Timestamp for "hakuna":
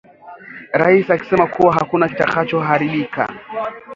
1.73-2.09